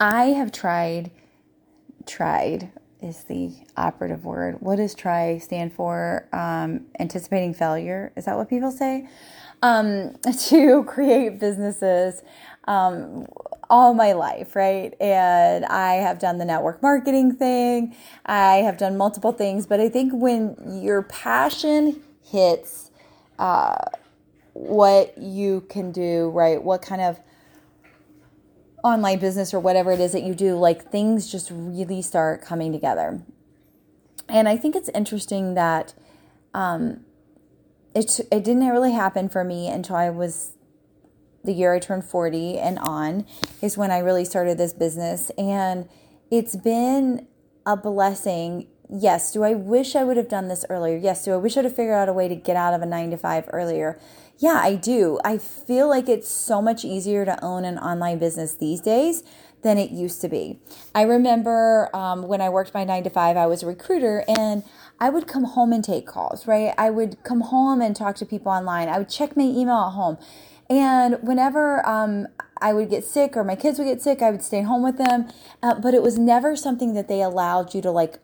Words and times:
I 0.00 0.26
have 0.26 0.52
tried, 0.52 1.10
tried 2.06 2.70
is 3.00 3.24
the 3.24 3.52
operative 3.76 4.24
word. 4.24 4.56
What 4.60 4.76
does 4.76 4.94
try 4.94 5.38
stand 5.38 5.72
for? 5.72 6.28
Um, 6.32 6.86
anticipating 6.98 7.54
failure. 7.54 8.12
Is 8.16 8.24
that 8.26 8.36
what 8.36 8.48
people 8.48 8.70
say? 8.70 9.08
Um, 9.62 10.14
to 10.48 10.84
create 10.84 11.38
businesses 11.40 12.22
um, 12.66 13.26
all 13.70 13.94
my 13.94 14.12
life, 14.12 14.54
right? 14.56 14.94
And 15.00 15.64
I 15.64 15.94
have 15.94 16.18
done 16.18 16.38
the 16.38 16.44
network 16.44 16.82
marketing 16.82 17.34
thing. 17.34 17.94
I 18.24 18.56
have 18.56 18.76
done 18.76 18.96
multiple 18.96 19.32
things, 19.32 19.66
but 19.66 19.80
I 19.80 19.88
think 19.88 20.12
when 20.12 20.56
your 20.82 21.02
passion 21.02 22.02
hits 22.22 22.90
uh, 23.38 23.76
what 24.52 25.16
you 25.18 25.62
can 25.68 25.92
do, 25.92 26.30
right? 26.30 26.62
What 26.62 26.82
kind 26.82 27.00
of 27.02 27.20
online 28.86 29.18
business 29.18 29.52
or 29.52 29.60
whatever 29.60 29.90
it 29.92 30.00
is 30.00 30.12
that 30.12 30.22
you 30.22 30.34
do, 30.34 30.56
like 30.56 30.90
things 30.90 31.30
just 31.30 31.50
really 31.50 32.00
start 32.00 32.42
coming 32.42 32.72
together. 32.72 33.20
And 34.28 34.48
I 34.48 34.56
think 34.56 34.76
it's 34.76 34.88
interesting 34.94 35.54
that 35.54 35.94
um, 36.54 37.04
it 37.94 38.20
it 38.30 38.44
didn't 38.44 38.68
really 38.68 38.92
happen 38.92 39.28
for 39.28 39.42
me 39.42 39.68
until 39.68 39.96
I 39.96 40.10
was 40.10 40.52
the 41.44 41.52
year 41.52 41.74
I 41.74 41.78
turned 41.78 42.04
40 42.04 42.58
and 42.58 42.78
on 42.80 43.24
is 43.62 43.78
when 43.78 43.90
I 43.90 43.98
really 43.98 44.24
started 44.24 44.58
this 44.58 44.72
business 44.72 45.30
and 45.38 45.88
it's 46.30 46.56
been 46.56 47.26
a 47.64 47.76
blessing. 47.76 48.68
Yes, 48.88 49.32
do 49.32 49.42
I 49.42 49.54
wish 49.54 49.96
I 49.96 50.04
would 50.04 50.16
have 50.16 50.28
done 50.28 50.48
this 50.48 50.64
earlier? 50.70 50.96
Yes, 50.96 51.24
do 51.24 51.32
I 51.32 51.36
wish 51.36 51.56
I'd 51.56 51.64
have 51.64 51.74
figured 51.74 51.94
out 51.94 52.08
a 52.08 52.12
way 52.12 52.28
to 52.28 52.36
get 52.36 52.56
out 52.56 52.72
of 52.72 52.82
a 52.82 52.86
9 52.86 53.10
to 53.10 53.16
5 53.16 53.50
earlier? 53.52 53.98
Yeah, 54.38 54.60
I 54.62 54.76
do. 54.76 55.18
I 55.24 55.38
feel 55.38 55.88
like 55.88 56.08
it's 56.08 56.30
so 56.30 56.62
much 56.62 56.84
easier 56.84 57.24
to 57.24 57.42
own 57.44 57.64
an 57.64 57.78
online 57.78 58.18
business 58.18 58.52
these 58.52 58.80
days 58.80 59.24
than 59.62 59.78
it 59.78 59.90
used 59.90 60.20
to 60.20 60.28
be. 60.28 60.60
I 60.94 61.02
remember 61.02 61.90
um, 61.96 62.28
when 62.28 62.40
I 62.40 62.48
worked 62.48 62.74
my 62.74 62.84
nine 62.84 63.02
to 63.04 63.10
five, 63.10 63.36
I 63.36 63.46
was 63.46 63.62
a 63.62 63.66
recruiter 63.66 64.24
and 64.28 64.62
I 65.00 65.08
would 65.08 65.26
come 65.26 65.44
home 65.44 65.72
and 65.72 65.82
take 65.82 66.06
calls, 66.06 66.46
right? 66.46 66.72
I 66.78 66.90
would 66.90 67.22
come 67.24 67.40
home 67.40 67.80
and 67.80 67.96
talk 67.96 68.14
to 68.16 68.26
people 68.26 68.52
online. 68.52 68.88
I 68.88 68.98
would 68.98 69.08
check 69.08 69.36
my 69.36 69.42
email 69.42 69.86
at 69.88 69.92
home. 69.92 70.18
And 70.68 71.18
whenever 71.22 71.86
um, 71.88 72.28
I 72.60 72.72
would 72.72 72.90
get 72.90 73.04
sick 73.04 73.36
or 73.36 73.42
my 73.42 73.56
kids 73.56 73.78
would 73.78 73.86
get 73.86 74.02
sick, 74.02 74.22
I 74.22 74.30
would 74.30 74.42
stay 74.42 74.62
home 74.62 74.82
with 74.82 74.98
them. 74.98 75.28
Uh, 75.62 75.74
but 75.74 75.94
it 75.94 76.02
was 76.02 76.18
never 76.18 76.54
something 76.54 76.94
that 76.94 77.08
they 77.08 77.22
allowed 77.22 77.74
you 77.74 77.82
to, 77.82 77.90
like, 77.90 78.18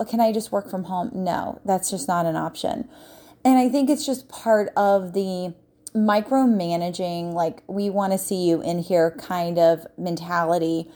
Oh, 0.00 0.04
can 0.04 0.20
I 0.20 0.32
just 0.32 0.52
work 0.52 0.68
from 0.68 0.84
home? 0.84 1.10
No, 1.14 1.60
that's 1.64 1.90
just 1.90 2.08
not 2.08 2.26
an 2.26 2.36
option. 2.36 2.88
And 3.44 3.58
I 3.58 3.68
think 3.68 3.90
it's 3.90 4.06
just 4.06 4.28
part 4.28 4.70
of 4.76 5.12
the 5.12 5.54
micromanaging, 5.94 7.32
like, 7.32 7.62
we 7.66 7.90
want 7.90 8.12
to 8.12 8.18
see 8.18 8.48
you 8.48 8.60
in 8.60 8.80
here 8.80 9.12
kind 9.12 9.58
of 9.58 9.86
mentality 9.96 10.90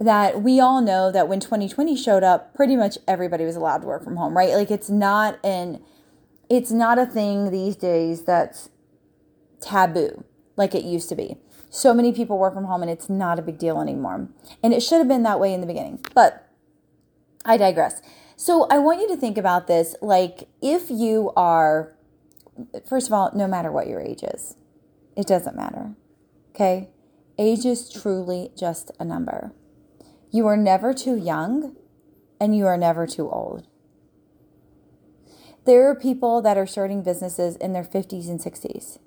that 0.00 0.42
we 0.42 0.58
all 0.58 0.80
know 0.80 1.12
that 1.12 1.28
when 1.28 1.38
2020 1.38 1.96
showed 1.96 2.24
up, 2.24 2.54
pretty 2.54 2.74
much 2.74 2.98
everybody 3.06 3.44
was 3.44 3.54
allowed 3.54 3.82
to 3.82 3.86
work 3.86 4.02
from 4.02 4.16
home, 4.16 4.36
right? 4.36 4.54
Like, 4.54 4.70
it's 4.70 4.90
not 4.90 5.38
an 5.44 5.80
it's 6.48 6.70
not 6.70 6.98
a 6.98 7.06
thing 7.06 7.50
these 7.50 7.76
days 7.76 8.24
that's 8.24 8.68
taboo 9.60 10.22
like 10.54 10.74
it 10.74 10.84
used 10.84 11.08
to 11.08 11.14
be. 11.14 11.36
So 11.70 11.94
many 11.94 12.12
people 12.12 12.36
work 12.36 12.52
from 12.52 12.64
home 12.64 12.82
and 12.82 12.90
it's 12.90 13.08
not 13.08 13.38
a 13.38 13.42
big 13.42 13.58
deal 13.58 13.80
anymore. 13.80 14.28
And 14.62 14.74
it 14.74 14.82
should 14.82 14.98
have 14.98 15.08
been 15.08 15.22
that 15.22 15.40
way 15.40 15.54
in 15.54 15.62
the 15.62 15.66
beginning. 15.66 16.04
But 16.14 16.46
I 17.46 17.56
digress. 17.56 18.02
So 18.42 18.66
I 18.68 18.78
want 18.78 19.00
you 19.00 19.06
to 19.06 19.16
think 19.16 19.38
about 19.38 19.68
this 19.68 19.94
like 20.02 20.48
if 20.60 20.90
you 20.90 21.30
are, 21.36 21.94
first 22.84 23.06
of 23.06 23.12
all, 23.12 23.30
no 23.36 23.46
matter 23.46 23.70
what 23.70 23.86
your 23.86 24.00
age 24.00 24.24
is, 24.24 24.56
it 25.16 25.28
doesn't 25.28 25.54
matter. 25.54 25.94
Okay? 26.50 26.90
Age 27.38 27.64
is 27.64 27.88
truly 27.88 28.50
just 28.58 28.90
a 28.98 29.04
number. 29.04 29.52
You 30.32 30.48
are 30.48 30.56
never 30.56 30.92
too 30.92 31.14
young 31.14 31.76
and 32.40 32.56
you 32.56 32.66
are 32.66 32.76
never 32.76 33.06
too 33.06 33.30
old. 33.30 33.68
There 35.64 35.88
are 35.88 35.94
people 35.94 36.42
that 36.42 36.58
are 36.58 36.66
starting 36.66 37.04
businesses 37.04 37.54
in 37.54 37.72
their 37.72 37.84
50s 37.84 38.28
and 38.28 38.40
60s. 38.40 38.98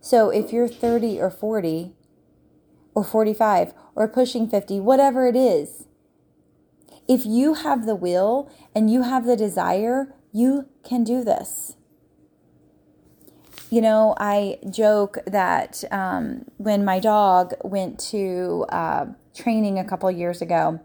So 0.00 0.30
if 0.30 0.54
you're 0.54 0.68
30 0.68 1.20
or 1.20 1.28
40 1.28 1.92
or 2.94 3.04
45 3.04 3.74
or 3.94 4.08
pushing 4.08 4.48
50, 4.48 4.80
whatever 4.80 5.26
it 5.26 5.36
is, 5.36 5.86
if 7.08 7.24
you 7.24 7.54
have 7.54 7.86
the 7.86 7.94
will 7.94 8.50
and 8.74 8.90
you 8.90 9.02
have 9.02 9.26
the 9.26 9.36
desire, 9.36 10.14
you 10.32 10.68
can 10.84 11.04
do 11.04 11.22
this. 11.24 11.76
You 13.70 13.80
know, 13.80 14.14
I 14.18 14.58
joke 14.70 15.18
that 15.26 15.82
um, 15.90 16.44
when 16.56 16.84
my 16.84 17.00
dog 17.00 17.54
went 17.62 17.98
to 18.10 18.64
uh, 18.68 19.06
training 19.34 19.78
a 19.78 19.84
couple 19.84 20.10
years 20.10 20.40
ago, 20.40 20.80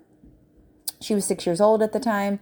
she 1.00 1.14
was 1.14 1.26
six 1.26 1.46
years 1.46 1.62
old 1.62 1.82
at 1.82 1.94
the 1.94 2.00
time, 2.00 2.40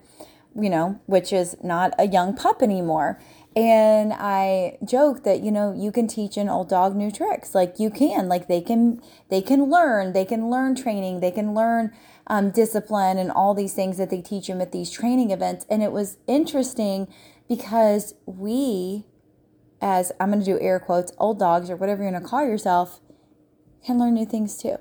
you 0.56 0.70
know, 0.70 1.00
which 1.06 1.34
is 1.34 1.58
not 1.64 1.94
a 1.98 2.08
young 2.08 2.36
pup 2.36 2.62
anymore. 2.62 3.20
And 3.60 4.14
I 4.14 4.78
joke 4.86 5.26
that, 5.26 5.42
you 5.42 5.52
know, 5.52 5.74
you 5.74 5.92
can 5.92 6.08
teach 6.08 6.38
an 6.38 6.48
old 6.48 6.70
dog 6.70 6.96
new 6.96 7.12
tricks. 7.12 7.54
Like 7.54 7.78
you 7.78 7.90
can, 7.90 8.30
like 8.30 8.48
they 8.48 8.62
can, 8.62 9.02
they 9.30 9.42
can 9.42 9.66
learn, 9.66 10.14
they 10.14 10.24
can 10.24 10.50
learn 10.50 10.76
training, 10.76 11.20
they 11.20 11.32
can 11.32 11.54
learn 11.54 11.92
um, 12.28 12.52
discipline 12.52 13.18
and 13.18 13.30
all 13.30 13.54
these 13.54 13.74
things 13.74 13.98
that 13.98 14.10
they 14.10 14.22
teach 14.22 14.48
them 14.48 14.62
at 14.62 14.72
these 14.72 14.90
training 14.90 15.32
events. 15.32 15.66
And 15.70 15.84
it 15.84 15.92
was 15.92 16.20
interesting 16.26 17.14
because 17.50 18.14
we, 18.26 19.04
as 19.82 20.14
I'm 20.22 20.32
going 20.32 20.40
to 20.40 20.46
do 20.46 20.58
air 20.62 20.80
quotes, 20.80 21.12
old 21.18 21.38
dogs 21.38 21.70
or 21.70 21.76
whatever 21.76 22.02
you're 22.02 22.12
going 22.12 22.24
to 22.24 22.30
call 22.30 22.46
yourself, 22.46 23.02
can 23.86 24.00
learn 24.00 24.14
new 24.14 24.26
things 24.26 24.58
too. 24.58 24.78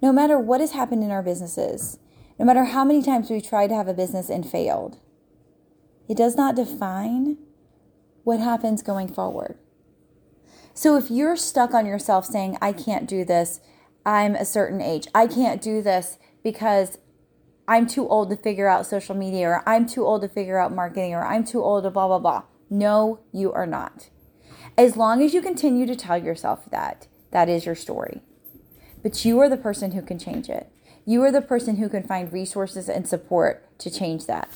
No 0.00 0.12
matter 0.12 0.38
what 0.38 0.60
has 0.60 0.70
happened 0.70 1.02
in 1.02 1.10
our 1.10 1.24
businesses, 1.24 1.98
no 2.38 2.44
matter 2.46 2.66
how 2.66 2.84
many 2.84 3.02
times 3.02 3.28
we've 3.28 3.42
tried 3.42 3.70
to 3.70 3.74
have 3.74 3.88
a 3.88 3.92
business 3.92 4.30
and 4.30 4.48
failed, 4.48 5.00
it 6.08 6.16
does 6.16 6.36
not 6.36 6.56
define 6.56 7.36
what 8.24 8.40
happens 8.40 8.82
going 8.82 9.08
forward. 9.08 9.58
So 10.74 10.96
if 10.96 11.10
you're 11.10 11.36
stuck 11.36 11.74
on 11.74 11.86
yourself 11.86 12.24
saying, 12.24 12.56
I 12.62 12.72
can't 12.72 13.08
do 13.08 13.24
this, 13.24 13.60
I'm 14.06 14.34
a 14.34 14.44
certain 14.44 14.80
age, 14.80 15.08
I 15.14 15.26
can't 15.26 15.60
do 15.60 15.82
this 15.82 16.18
because 16.42 16.98
I'm 17.66 17.86
too 17.86 18.08
old 18.08 18.30
to 18.30 18.36
figure 18.36 18.68
out 18.68 18.86
social 18.86 19.14
media, 19.14 19.48
or 19.48 19.68
I'm 19.68 19.86
too 19.86 20.06
old 20.06 20.22
to 20.22 20.28
figure 20.28 20.58
out 20.58 20.74
marketing, 20.74 21.14
or 21.14 21.26
I'm 21.26 21.44
too 21.44 21.62
old 21.62 21.84
to 21.84 21.90
blah, 21.90 22.06
blah, 22.06 22.18
blah. 22.18 22.44
No, 22.70 23.20
you 23.30 23.52
are 23.52 23.66
not. 23.66 24.08
As 24.78 24.96
long 24.96 25.22
as 25.22 25.34
you 25.34 25.42
continue 25.42 25.84
to 25.86 25.96
tell 25.96 26.16
yourself 26.16 26.70
that, 26.70 27.08
that 27.30 27.48
is 27.48 27.66
your 27.66 27.74
story. 27.74 28.22
But 29.02 29.24
you 29.24 29.38
are 29.40 29.50
the 29.50 29.56
person 29.56 29.92
who 29.92 30.00
can 30.00 30.18
change 30.18 30.48
it. 30.48 30.70
You 31.04 31.22
are 31.24 31.32
the 31.32 31.42
person 31.42 31.76
who 31.76 31.88
can 31.88 32.02
find 32.02 32.32
resources 32.32 32.88
and 32.88 33.06
support 33.06 33.78
to 33.80 33.90
change 33.90 34.26
that. 34.26 34.48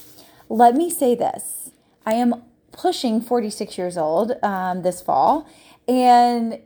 Let 0.52 0.74
me 0.74 0.90
say 0.90 1.14
this 1.14 1.70
I 2.04 2.12
am 2.12 2.42
pushing 2.72 3.22
46 3.22 3.78
years 3.78 3.96
old 3.96 4.32
um, 4.42 4.82
this 4.82 5.00
fall, 5.00 5.48
and 5.88 6.60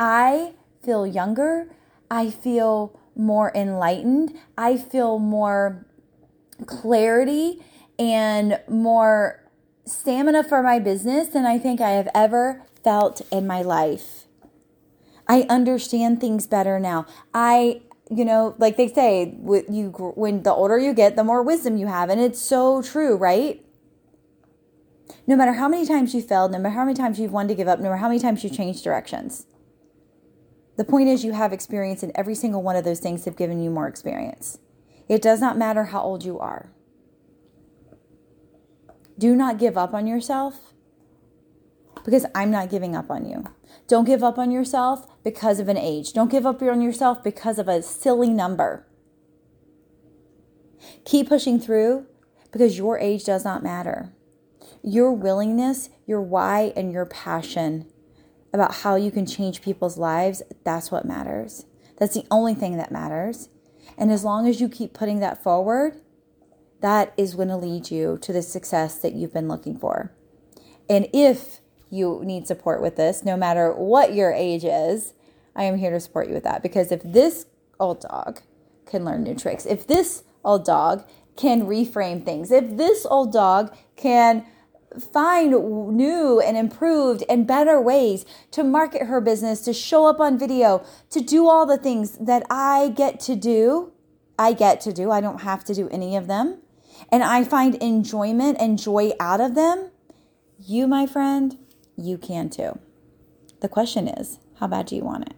I 0.00 0.54
feel 0.82 1.06
younger. 1.06 1.68
I 2.10 2.30
feel 2.30 2.98
more 3.14 3.52
enlightened. 3.54 4.34
I 4.56 4.78
feel 4.78 5.18
more 5.18 5.86
clarity 6.64 7.62
and 7.98 8.58
more 8.66 9.44
stamina 9.84 10.42
for 10.42 10.62
my 10.62 10.78
business 10.78 11.28
than 11.28 11.44
I 11.44 11.58
think 11.58 11.82
I 11.82 11.90
have 11.90 12.08
ever 12.14 12.64
felt 12.82 13.20
in 13.30 13.46
my 13.46 13.60
life. 13.60 14.24
I 15.26 15.42
understand 15.50 16.22
things 16.22 16.46
better 16.46 16.80
now. 16.80 17.04
I 17.34 17.82
you 18.10 18.24
know, 18.24 18.54
like 18.58 18.76
they 18.76 18.88
say, 18.88 19.36
you 19.68 19.90
when 20.16 20.42
the 20.42 20.52
older 20.52 20.78
you 20.78 20.94
get, 20.94 21.16
the 21.16 21.24
more 21.24 21.42
wisdom 21.42 21.76
you 21.76 21.86
have, 21.86 22.10
and 22.10 22.20
it's 22.20 22.40
so 22.40 22.82
true, 22.82 23.16
right? 23.16 23.64
No 25.26 25.36
matter 25.36 25.52
how 25.52 25.68
many 25.68 25.86
times 25.86 26.14
you 26.14 26.22
failed, 26.22 26.52
no 26.52 26.58
matter 26.58 26.74
how 26.74 26.84
many 26.84 26.94
times 26.94 27.20
you've 27.20 27.32
wanted 27.32 27.48
to 27.48 27.54
give 27.54 27.68
up, 27.68 27.78
no 27.78 27.84
matter 27.84 27.96
how 27.96 28.08
many 28.08 28.20
times 28.20 28.42
you 28.42 28.50
changed 28.50 28.82
directions, 28.82 29.46
the 30.76 30.84
point 30.84 31.08
is 31.08 31.24
you 31.24 31.32
have 31.32 31.52
experience, 31.52 32.02
and 32.02 32.12
every 32.14 32.34
single 32.34 32.62
one 32.62 32.76
of 32.76 32.84
those 32.84 33.00
things 33.00 33.24
have 33.24 33.36
given 33.36 33.60
you 33.60 33.68
more 33.68 33.88
experience. 33.88 34.58
It 35.08 35.20
does 35.20 35.40
not 35.40 35.58
matter 35.58 35.84
how 35.84 36.02
old 36.02 36.24
you 36.24 36.38
are. 36.38 36.70
Do 39.18 39.34
not 39.34 39.58
give 39.58 39.76
up 39.76 39.92
on 39.92 40.06
yourself 40.06 40.67
because 42.04 42.26
I'm 42.34 42.50
not 42.50 42.70
giving 42.70 42.94
up 42.96 43.10
on 43.10 43.28
you. 43.28 43.44
Don't 43.86 44.04
give 44.04 44.22
up 44.22 44.38
on 44.38 44.50
yourself 44.50 45.06
because 45.22 45.60
of 45.60 45.68
an 45.68 45.76
age. 45.76 46.12
Don't 46.12 46.30
give 46.30 46.46
up 46.46 46.62
on 46.62 46.80
yourself 46.80 47.22
because 47.22 47.58
of 47.58 47.68
a 47.68 47.82
silly 47.82 48.30
number. 48.30 48.86
Keep 51.04 51.28
pushing 51.28 51.58
through 51.58 52.06
because 52.52 52.78
your 52.78 52.98
age 52.98 53.24
does 53.24 53.44
not 53.44 53.62
matter. 53.62 54.12
Your 54.82 55.12
willingness, 55.12 55.90
your 56.06 56.20
why, 56.20 56.72
and 56.76 56.92
your 56.92 57.06
passion 57.06 57.86
about 58.52 58.76
how 58.76 58.96
you 58.96 59.10
can 59.10 59.26
change 59.26 59.62
people's 59.62 59.98
lives, 59.98 60.42
that's 60.64 60.90
what 60.90 61.04
matters. 61.04 61.66
That's 61.98 62.14
the 62.14 62.26
only 62.30 62.54
thing 62.54 62.76
that 62.76 62.92
matters. 62.92 63.48
And 63.96 64.10
as 64.10 64.24
long 64.24 64.48
as 64.48 64.60
you 64.60 64.68
keep 64.68 64.94
putting 64.94 65.20
that 65.20 65.42
forward, 65.42 66.00
that 66.80 67.12
is 67.16 67.34
going 67.34 67.48
to 67.48 67.56
lead 67.56 67.90
you 67.90 68.18
to 68.22 68.32
the 68.32 68.42
success 68.42 68.98
that 69.00 69.14
you've 69.14 69.32
been 69.32 69.48
looking 69.48 69.78
for. 69.78 70.12
And 70.88 71.08
if 71.12 71.60
you 71.90 72.20
need 72.24 72.46
support 72.46 72.82
with 72.82 72.96
this, 72.96 73.24
no 73.24 73.36
matter 73.36 73.72
what 73.72 74.14
your 74.14 74.32
age 74.32 74.64
is, 74.64 75.14
I 75.56 75.64
am 75.64 75.76
here 75.76 75.90
to 75.90 76.00
support 76.00 76.28
you 76.28 76.34
with 76.34 76.44
that 76.44 76.62
because 76.62 76.92
if 76.92 77.02
this 77.02 77.46
old 77.80 78.00
dog 78.00 78.42
can 78.86 79.04
learn 79.04 79.24
new 79.24 79.34
tricks, 79.34 79.66
if 79.66 79.86
this 79.86 80.22
old 80.44 80.64
dog 80.64 81.04
can 81.36 81.62
reframe 81.62 82.24
things, 82.24 82.50
if 82.50 82.76
this 82.76 83.06
old 83.06 83.32
dog 83.32 83.74
can 83.96 84.44
find 85.12 85.50
new 85.96 86.40
and 86.40 86.56
improved 86.56 87.22
and 87.28 87.46
better 87.46 87.80
ways 87.80 88.24
to 88.52 88.64
market 88.64 89.02
her 89.06 89.20
business, 89.20 89.60
to 89.62 89.72
show 89.72 90.06
up 90.06 90.20
on 90.20 90.38
video, 90.38 90.84
to 91.10 91.20
do 91.20 91.46
all 91.46 91.66
the 91.66 91.76
things 91.76 92.16
that 92.18 92.44
I 92.50 92.92
get 92.96 93.20
to 93.20 93.36
do. 93.36 93.92
I 94.38 94.52
get 94.52 94.80
to 94.82 94.92
do. 94.92 95.10
I 95.10 95.20
don't 95.20 95.42
have 95.42 95.64
to 95.64 95.74
do 95.74 95.88
any 95.90 96.16
of 96.16 96.26
them. 96.26 96.62
And 97.10 97.22
I 97.22 97.44
find 97.44 97.74
enjoyment 97.76 98.56
and 98.60 98.78
joy 98.78 99.12
out 99.20 99.40
of 99.40 99.54
them. 99.54 99.90
You, 100.58 100.86
my 100.86 101.06
friend, 101.06 101.58
you 101.98 102.16
can 102.16 102.48
too. 102.48 102.78
The 103.60 103.68
question 103.68 104.06
is, 104.08 104.38
how 104.60 104.68
bad 104.68 104.86
do 104.86 104.96
you 104.96 105.04
want 105.04 105.28
it? 105.28 105.34